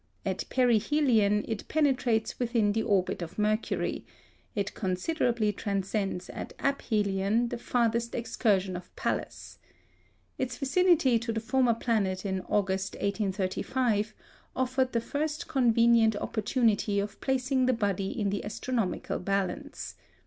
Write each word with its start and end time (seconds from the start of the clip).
At 0.25 0.45
perihelion 0.49 1.45
it 1.47 1.67
penetrates 1.67 2.39
within 2.39 2.71
the 2.71 2.81
orbit 2.81 3.21
of 3.21 3.37
Mercury; 3.37 4.03
it 4.55 4.73
considerably 4.73 5.53
transcends 5.53 6.27
at 6.31 6.53
aphelion 6.57 7.49
the 7.49 7.59
farthest 7.59 8.15
excursion 8.15 8.75
of 8.75 8.95
Pallas. 8.95 9.59
Its 10.39 10.57
vicinity 10.57 11.19
to 11.19 11.31
the 11.31 11.39
former 11.39 11.75
planet 11.75 12.25
in 12.25 12.41
August, 12.49 12.95
1835, 12.95 14.15
offered 14.55 14.91
the 14.93 15.01
first 15.01 15.47
convenient 15.47 16.15
opportunity 16.15 16.99
of 16.99 17.21
placing 17.21 17.67
that 17.67 17.73
body 17.77 18.07
in 18.09 18.31
the 18.31 18.43
astronomical 18.43 19.19
balance. 19.19 19.93